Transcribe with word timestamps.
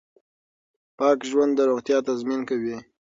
پاک 0.97 1.19
ژوند 1.29 1.51
د 1.55 1.59
روغتیا 1.69 1.97
تضمین 2.07 2.41
کوي. 2.49 2.77